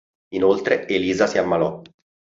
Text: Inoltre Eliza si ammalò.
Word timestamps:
Inoltre 0.31 0.87
Eliza 0.87 1.27
si 1.27 1.37
ammalò. 1.37 1.79